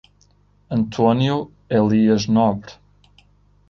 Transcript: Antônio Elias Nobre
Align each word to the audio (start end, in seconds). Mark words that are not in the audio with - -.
Antônio 0.67 1.51
Elias 1.69 2.25
Nobre 2.25 2.73